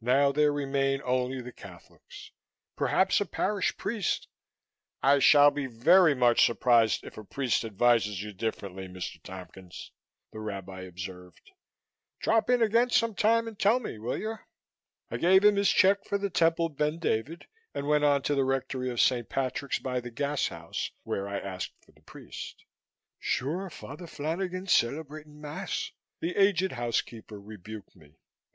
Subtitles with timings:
[0.00, 2.30] "Now there remain only the Catholics.
[2.76, 4.26] Perhaps a parish priest"
[5.02, 9.22] "I shall be very much surprised if a priest advises you differently, Mr.
[9.22, 9.92] Tompkins,"
[10.32, 11.50] the Rabbi observed.
[12.20, 14.38] "Drop in again some time and tell me, will you?"
[15.10, 18.44] I gave him his check for the Temple Ben David and went on to the
[18.46, 19.28] rectory of St.
[19.28, 22.64] Patrick's by the Gashouse, where I asked for the priest.
[23.18, 28.16] "Sure, Father Flanagan's celebrating Mass," the aged housekeeper rebuked me.